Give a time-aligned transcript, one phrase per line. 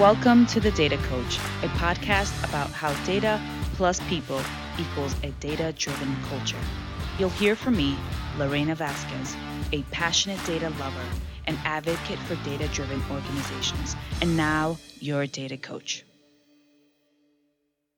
[0.00, 3.38] Welcome to The Data Coach, a podcast about how data
[3.74, 4.40] plus people
[4.78, 6.56] equals a data driven culture.
[7.18, 7.98] You'll hear from me,
[8.38, 9.36] Lorena Vasquez,
[9.72, 11.04] a passionate data lover
[11.44, 16.02] and advocate for data driven organizations, and now your data coach.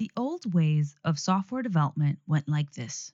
[0.00, 3.12] The old ways of software development went like this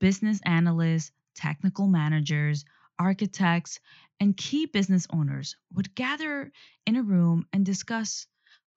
[0.00, 2.66] business analysts, technical managers,
[2.98, 3.80] architects,
[4.20, 6.52] and key business owners would gather
[6.86, 8.26] in a room and discuss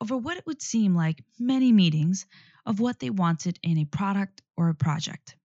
[0.02, 2.26] over what it would seem like many meetings
[2.66, 5.36] of what they wanted in a product or a project.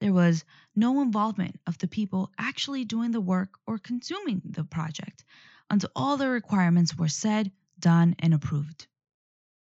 [0.00, 5.24] There was no involvement of the people actually doing the work or consuming the project
[5.68, 8.86] until all the requirements were said, done, and approved.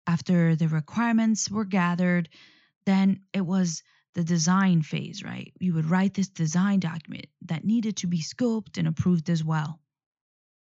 [0.06, 2.30] After the requirements were gathered,
[2.86, 3.84] then it was
[4.16, 5.54] the design phase, right?
[5.60, 9.80] You would write this design document that needed to be scoped and approved as well.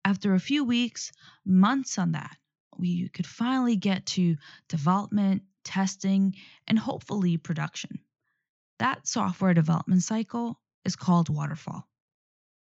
[0.04, 1.12] After a few weeks,
[1.46, 2.38] months on that,
[2.78, 4.38] we could finally get to
[4.70, 6.36] development, testing,
[6.68, 8.00] and hopefully production.
[8.80, 11.88] That software development cycle is called waterfall.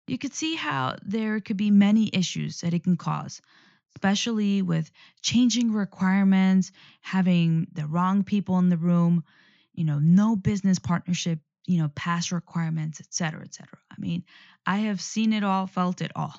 [0.06, 3.42] You could see how there could be many issues that it can cause,
[3.94, 9.24] especially with changing requirements, having the wrong people in the room,
[9.78, 13.78] you know, no business partnership, you know, past requirements, et cetera, et cetera.
[13.88, 14.24] I mean,
[14.66, 16.34] I have seen it all, felt it all.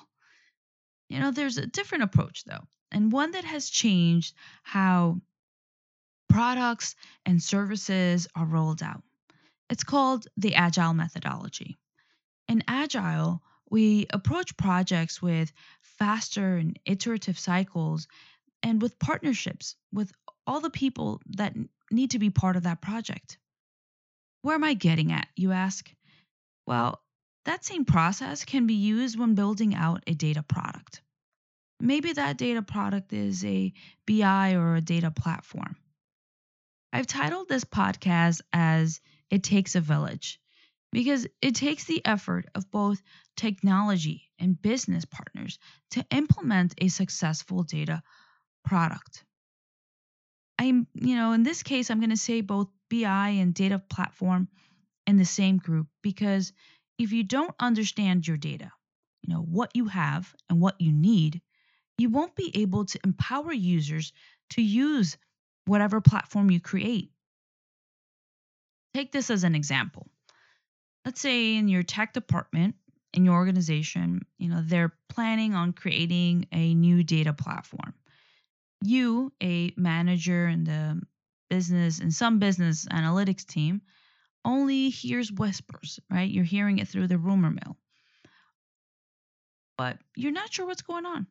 [1.08, 5.22] You know, there's a different approach though, and one that has changed how
[6.28, 9.02] products and services are rolled out.
[9.70, 11.78] It's called the Agile methodology.
[12.46, 18.06] In Agile, we approach projects with faster and iterative cycles
[18.62, 20.12] and with partnerships with
[20.50, 21.54] all the people that
[21.92, 23.38] need to be part of that project.
[24.42, 25.88] Where am I getting at, you ask?
[26.66, 27.00] Well,
[27.44, 31.02] that same process can be used when building out a data product.
[31.78, 33.72] Maybe that data product is a
[34.08, 35.76] BI or a data platform.
[36.92, 39.00] I've titled this podcast as
[39.30, 40.40] It Takes a Village
[40.90, 43.00] because it takes the effort of both
[43.36, 45.60] technology and business partners
[45.92, 48.02] to implement a successful data
[48.64, 49.24] product.
[50.60, 54.46] I'm, you know, in this case, I'm going to say both BI and data platform
[55.06, 56.52] in the same group because
[56.98, 58.70] if you don't understand your data,
[59.22, 61.40] you know, what you have and what you need,
[61.96, 64.12] you won't be able to empower users
[64.50, 65.16] to use
[65.64, 67.10] whatever platform you create.
[68.92, 70.10] Take this as an example.
[71.06, 72.74] Let's say in your tech department
[73.14, 77.94] in your organization, you know, they're planning on creating a new data platform
[78.82, 81.00] you, a manager in the
[81.48, 83.82] business and some business analytics team,
[84.44, 86.30] only hears whispers, right?
[86.30, 87.76] You're hearing it through the rumor mill.
[89.76, 91.26] But you're not sure what's going on.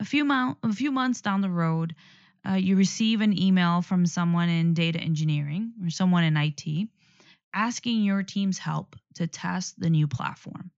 [0.00, 1.94] A few, mo- a few months down the road,
[2.46, 6.88] uh, you receive an email from someone in data engineering or someone in IT
[7.56, 10.70] asking your team's help to test the new platform.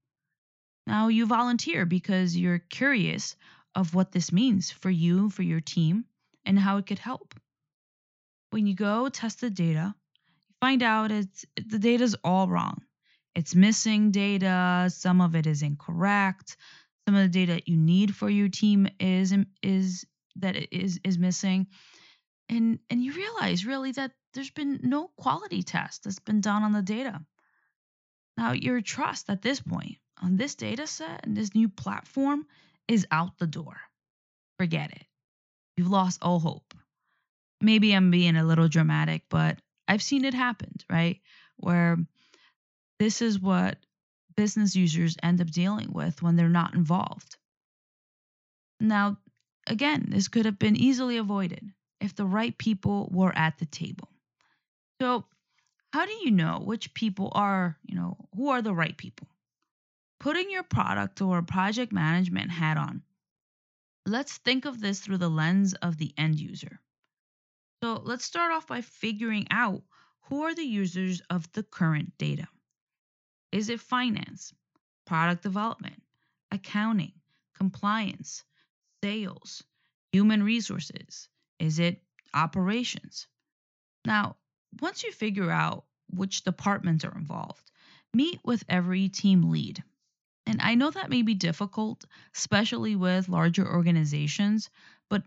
[0.86, 3.36] Now, you volunteer because you're curious
[3.78, 6.04] of what this means for you, for your team,
[6.44, 7.32] and how it could help.
[8.50, 9.94] When you go test the data,
[10.48, 12.82] you find out it's the data is all wrong.
[13.36, 16.56] It's missing data, some of it is incorrect,
[17.06, 20.04] some of the data you need for your team is is
[20.36, 21.68] that is is missing.
[22.48, 26.72] And and you realize really that there's been no quality test that's been done on
[26.72, 27.20] the data.
[28.36, 32.44] Now your trust at this point on this data set and this new platform
[32.88, 33.76] is out the door.
[34.58, 35.04] Forget it.
[35.76, 36.74] You've lost all hope.
[37.60, 41.20] Maybe I'm being a little dramatic, but I've seen it happen, right?
[41.56, 41.98] Where
[42.98, 43.78] this is what
[44.36, 47.36] business users end up dealing with when they're not involved.
[48.80, 49.18] Now,
[49.66, 54.08] again, this could have been easily avoided if the right people were at the table.
[55.00, 55.24] So,
[55.92, 59.27] how do you know which people are, you know, who are the right people?
[60.20, 63.02] Putting your product or project management hat on.
[64.04, 66.80] Let's think of this through the lens of the end user.
[67.82, 69.82] So let's start off by figuring out
[70.22, 72.48] who are the users of the current data.
[73.52, 74.52] Is it finance,
[75.06, 76.02] product development,
[76.50, 77.12] accounting,
[77.54, 78.44] compliance,
[79.02, 79.62] sales,
[80.12, 81.28] human resources?
[81.58, 82.02] Is it
[82.34, 83.28] operations?
[84.04, 84.36] Now,
[84.80, 87.70] once you figure out which departments are involved,
[88.12, 89.82] meet with every team lead
[90.48, 94.70] and I know that may be difficult, especially with larger organizations,
[95.10, 95.22] but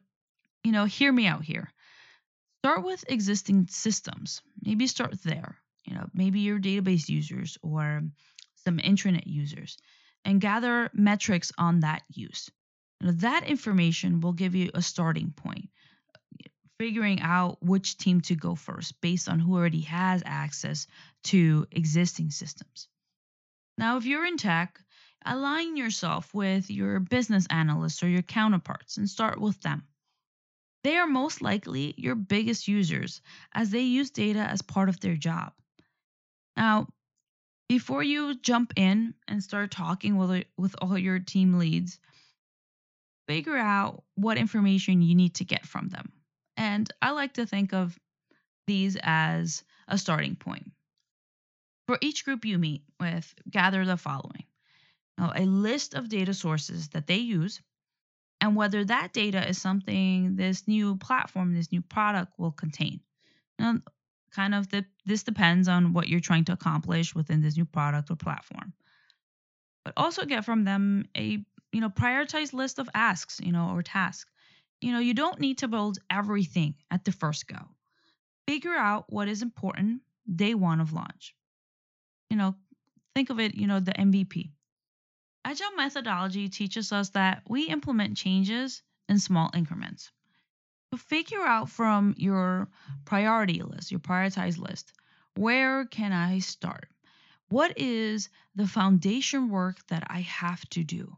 [0.63, 1.71] you know, hear me out here.
[2.63, 4.41] Start with existing systems.
[4.63, 5.57] Maybe start there.
[5.85, 8.01] You know, maybe your database users or
[8.63, 9.77] some intranet users
[10.25, 12.49] and gather metrics on that use.
[12.99, 15.69] Know, that information will give you a starting point,
[16.79, 20.87] figuring out which team to go first based on who already has access
[21.25, 22.87] to existing systems.
[23.77, 24.79] Now, if you're in tech,
[25.25, 29.83] align yourself with your business analysts or your counterparts and start with them.
[30.83, 33.21] They are most likely your biggest users
[33.53, 35.53] as they use data as part of their job.
[36.57, 36.87] Now,
[37.69, 41.99] before you jump in and start talking with, with all your team leads,
[43.27, 46.11] figure out what information you need to get from them.
[46.57, 47.97] And I like to think of
[48.67, 50.71] these as a starting point.
[51.87, 54.45] For each group you meet with, gather the following
[55.17, 57.61] Uh, a list of data sources that they use
[58.41, 62.99] and whether that data is something this new platform, this new product will contain.
[63.59, 63.75] Now,
[64.31, 68.09] kind of the, this depends on what you're trying to accomplish within this new product
[68.09, 68.73] or platform.
[69.85, 73.83] But also get from them a you know prioritized list of asks, you know, or
[73.83, 74.29] tasks.
[74.79, 77.59] You know, you don't need to build everything at the first go.
[78.47, 80.01] Figure out what is important
[80.33, 81.35] day one of launch.
[82.29, 82.55] You know,
[83.15, 84.51] think of it, you know, the MVP.
[85.43, 90.11] Agile methodology teaches us that we implement changes in small increments.
[90.91, 92.67] So figure out from your
[93.05, 94.93] priority list, your prioritized list,
[95.35, 96.89] where can I start?
[97.49, 101.17] What is the foundation work that I have to do?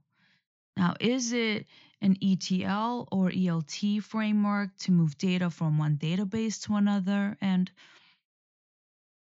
[0.77, 1.67] Now, is it
[2.01, 7.37] an ETL or ELT framework to move data from one database to another?
[7.41, 7.69] And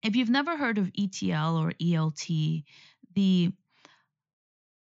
[0.03, 2.63] if you've never heard of ETL or ELT,
[3.13, 3.51] the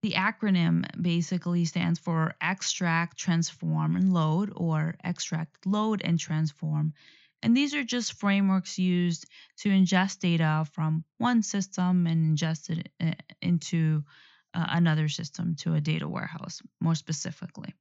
[0.02, 6.94] the acronym basically stands for extract, transform, and load, or extract, load, and transform.
[7.42, 9.26] And these are just frameworks used
[9.58, 14.04] to ingest data from one system and ingest it uh, into
[14.54, 17.74] uh, another system to a data warehouse, more specifically.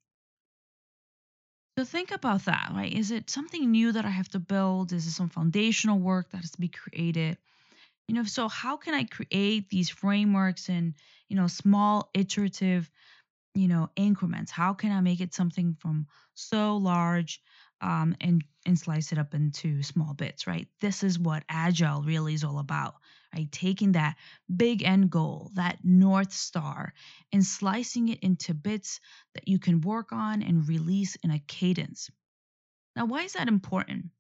[1.79, 2.93] So think about that, right?
[2.93, 4.93] Is it something new that I have to build?
[4.93, 7.37] Is it some foundational work that has to be created?
[8.09, 10.95] You know, so how can I create these frameworks and
[11.29, 12.89] you know, small iterative,
[13.55, 14.51] you know, increments.
[14.53, 17.43] How can I make it something from so large
[17.81, 20.69] um, and and slice it up into small bits, right?
[20.81, 22.95] This is what agile really is all about,
[23.35, 23.51] right?
[23.53, 24.17] Taking that
[24.55, 26.95] big end goal, that north star,
[27.33, 29.01] and slicing it into bits
[29.35, 32.11] that you can work on and release in a cadence.
[32.97, 34.11] Now, why is that important?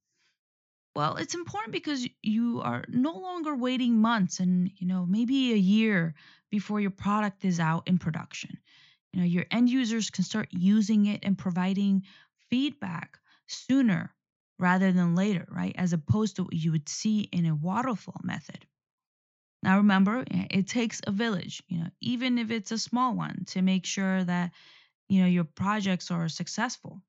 [0.96, 5.56] Well, it's important because you are no longer waiting months and, you know, maybe a
[5.56, 6.16] year
[6.50, 8.58] before your product is out in production.
[9.12, 12.04] You know, your end users can start using it and providing
[12.50, 14.12] feedback sooner
[14.58, 15.74] rather than later, right?
[15.76, 18.66] As opposed to what you would see in a waterfall method.
[19.62, 23.62] Now remember, it takes a village, you know, even if it's a small one to
[23.62, 24.52] make sure that,
[25.08, 27.02] you know, your projects are successful.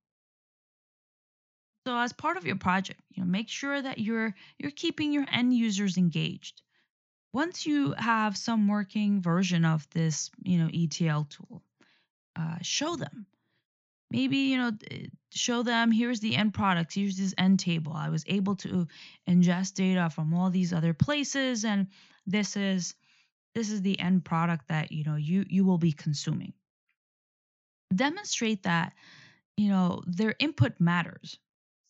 [1.88, 5.26] So as part of your project, you know, make sure that you're you're keeping your
[5.32, 6.62] end users engaged.
[7.32, 11.64] Once you have some working version of this, you know, ETL tool,
[12.36, 13.26] uh, show them.
[14.12, 14.72] Maybe you know,
[15.32, 17.94] show them here's the end product, here's this end table.
[17.94, 18.86] I was able to
[19.26, 21.88] ingest data from all these other places, and
[22.26, 22.96] this is
[23.56, 26.52] this is the end product that you know you you will be consuming.
[27.96, 28.92] Demonstrate that
[29.56, 31.40] you know their input matters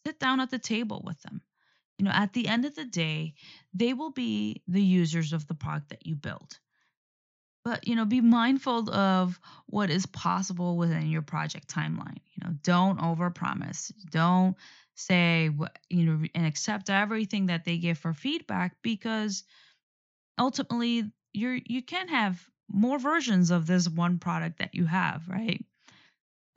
[0.07, 1.41] sit down at the table with them.
[1.97, 3.33] You know, at the end of the day,
[3.73, 6.59] they will be the users of the product that you build.
[7.65, 12.19] But, you know, be mindful of what is possible within your project timeline.
[12.35, 13.91] You know, don't overpromise.
[14.09, 14.55] Don't
[14.95, 15.49] say,
[15.89, 19.43] you know, and accept everything that they give for feedback because
[20.39, 25.65] ultimately you're you can have more versions of this one product that you have, right?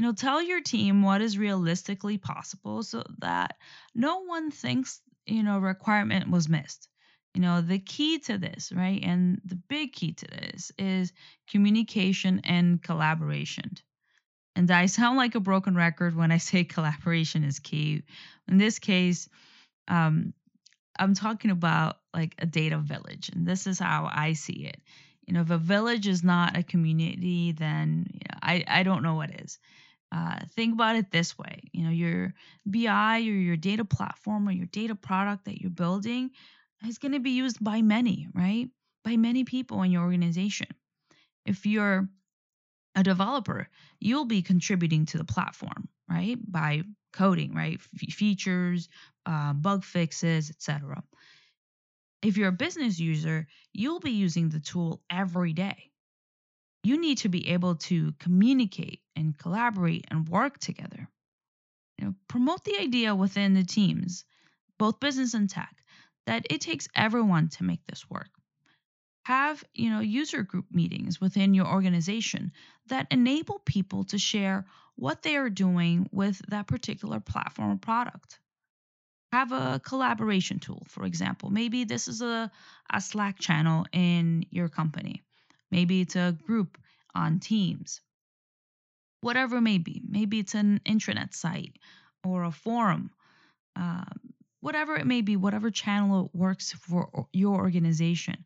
[0.00, 3.56] You know tell your team what is realistically possible so that
[3.94, 6.88] no one thinks you know requirement was missed.
[7.34, 11.12] You know the key to this right and the big key to this is
[11.50, 13.72] communication and collaboration.
[14.56, 18.02] And i sound like a broken record when i say collaboration is key.
[18.48, 19.28] In this case
[19.86, 20.32] um,
[20.98, 24.80] i'm talking about like a data village and this is how i see it.
[25.26, 29.02] You know if a village is not a community then you know, i i don't
[29.02, 29.58] know what is
[30.12, 32.34] uh, think about it this way you know your
[32.66, 36.30] bi or your data platform or your data product that you're building
[36.86, 38.68] is going to be used by many right?
[39.04, 40.68] By many people in your organization.
[41.46, 42.08] If you're
[42.96, 43.68] a developer
[44.00, 46.38] you'll be contributing to the platform right?
[46.50, 47.80] By coding right?
[47.94, 48.88] F- features
[49.26, 51.02] uh, bug fixes etc
[52.22, 55.89] if you're a business user you'll be using the tool every day
[56.82, 61.08] you need to be able to communicate and collaborate and work together.
[61.98, 64.24] You know, promote the idea within the teams,
[64.78, 65.76] both business and tech,
[66.26, 68.30] that it takes everyone to make this work.
[69.24, 72.52] Have, you know, user group meetings within your organization
[72.86, 74.64] that enable people to share
[74.96, 78.38] what they are doing with that particular platform or product.
[79.32, 81.50] Have a collaboration tool, for example.
[81.50, 82.50] Maybe this is a,
[82.92, 85.22] a Slack channel in your company.
[85.70, 86.78] Maybe it's a group
[87.14, 88.00] on Teams.
[89.20, 90.02] Whatever it may be.
[90.08, 91.76] Maybe it's an intranet site
[92.24, 93.10] or a forum.
[93.76, 98.44] Um, whatever it may be, whatever channel works for your organization.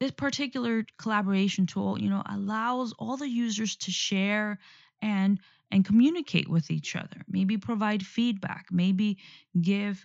[0.00, 4.58] This particular collaboration tool, you know, allows all the users to share
[5.02, 5.38] and
[5.72, 7.22] and communicate with each other.
[7.28, 8.66] Maybe provide feedback.
[8.72, 9.18] Maybe
[9.60, 10.04] give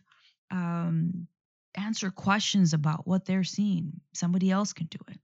[0.52, 1.28] um,
[1.74, 4.00] answer questions about what they're seeing.
[4.14, 5.20] Somebody else can do it.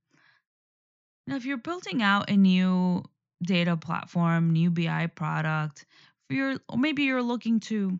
[1.28, 3.04] Now, if you're building out a new
[3.44, 5.86] data platform, new BI product,
[6.28, 8.00] for your, or maybe you're looking to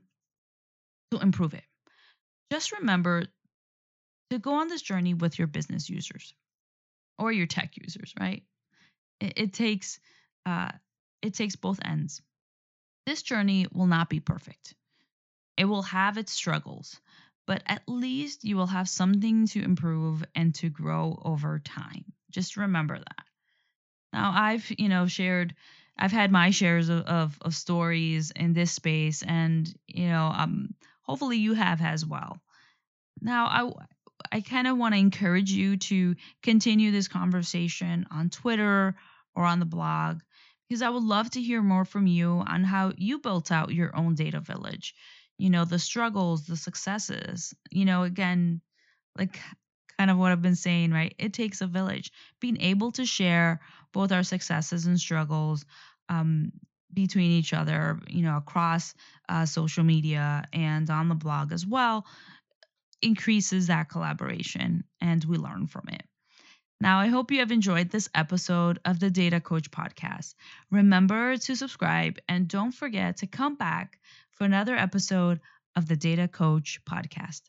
[1.12, 1.64] to improve it,
[2.52, 3.26] just remember
[4.30, 6.34] to go on this journey with your business users
[7.20, 8.44] or your tech users, right?
[9.20, 10.00] It, it takes
[10.46, 10.72] uh,
[11.22, 12.22] it takes both ends.
[13.06, 14.74] This journey will not be perfect.
[15.58, 17.00] It will have its struggles,
[17.46, 22.11] but at least you will have something to improve and to grow over time.
[22.32, 23.26] Just remember that.
[24.14, 25.56] Now, I've, you know, shared
[25.98, 30.74] I've had my shares of, of, of stories in this space, and you know, um,
[31.04, 32.42] hopefully you have as well.
[33.22, 33.72] Now, I
[34.32, 38.96] I kind of want to encourage you to continue this conversation on Twitter
[39.36, 40.22] or on the blog
[40.68, 43.96] because I would love to hear more from you on how you built out your
[43.96, 44.96] own data village.
[45.38, 47.54] You know, the struggles, the successes.
[47.72, 48.62] You know, again,
[49.18, 49.40] like
[50.02, 51.14] kind of what I've been saying, right?
[51.20, 52.12] It takes a village.
[52.40, 53.60] Being able to share
[53.94, 55.64] both our successes and struggles
[56.10, 56.52] um,
[56.92, 58.96] between each other, you know, across
[59.30, 62.08] uh, social media and on the blog as well,
[63.04, 66.02] increases that collaboration and we learn from it.
[66.80, 70.34] Now, I hope you have enjoyed this episode of the Data Coach podcast.
[70.72, 74.00] Remember to subscribe and don't forget to come back
[74.32, 75.42] for another episode
[75.76, 77.42] of the Data Coach podcast.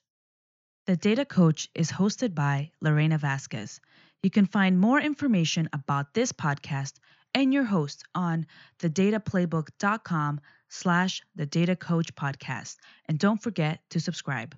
[0.85, 3.81] The Data Coach is hosted by Lorena Vasquez.
[4.25, 6.95] You can find more information about this podcast
[7.35, 8.47] and your host on
[8.81, 12.79] thedataplaybook.com slash the data coach podcast.
[13.07, 14.57] And don't forget to subscribe.